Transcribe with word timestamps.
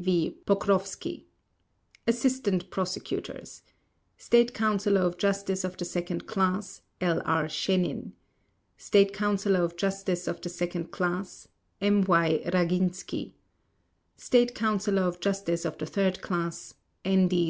V. 0.00 0.38
Pokrovsky 0.46 1.24
ASSISTANT 2.06 2.70
PROSECUTORS: 2.70 3.62
State 4.16 4.54
Counsellor 4.54 5.00
of 5.00 5.18
Justice 5.18 5.64
of 5.64 5.76
the 5.76 5.84
2nd 5.84 6.24
Class, 6.24 6.82
L. 7.00 7.20
R. 7.24 7.46
Shenin 7.48 8.12
State 8.76 9.12
Counsellor 9.12 9.60
of 9.64 9.74
Justice 9.76 10.28
of 10.28 10.40
the 10.40 10.50
2nd 10.50 10.92
Class, 10.92 11.48
M. 11.80 12.02
Y. 12.04 12.40
Raginsky 12.46 13.32
State 14.16 14.54
Counsellor 14.54 15.02
of 15.02 15.18
Justice 15.18 15.64
of 15.64 15.76
the 15.78 15.84
3rd 15.84 16.20
Class, 16.20 16.74
N. 17.04 17.26
D. 17.26 17.46